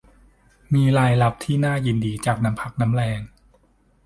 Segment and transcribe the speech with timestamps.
[0.73, 3.21] มีรายรับที่น่ายินดีจากน้ำพักน้ำแรง